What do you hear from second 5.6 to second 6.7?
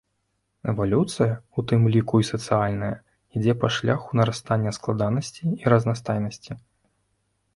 і разнастайнасці.